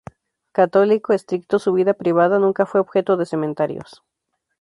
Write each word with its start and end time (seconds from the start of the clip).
Católico 0.51 1.13
estricto, 1.13 1.59
su 1.59 1.73
vida 1.73 1.93
privada 1.93 2.39
nunca 2.39 2.65
fue 2.65 2.79
objeto 2.79 3.17
de 3.17 3.27
comentarios. 3.27 4.01